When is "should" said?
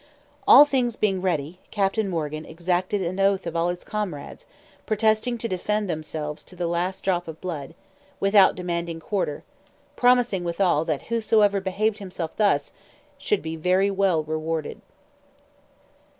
13.19-13.43